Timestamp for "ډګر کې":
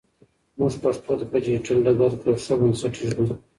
1.85-2.25